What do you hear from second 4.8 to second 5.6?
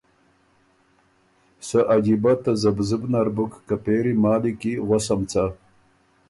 غؤسم څۀ؟